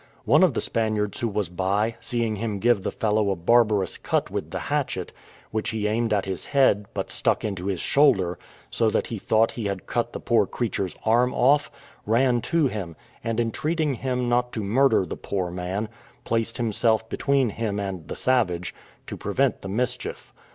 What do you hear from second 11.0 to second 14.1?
arm off, ran to him, and entreating